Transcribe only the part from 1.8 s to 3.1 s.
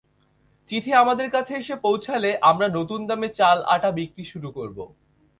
পৌঁছালে আমরা নতুন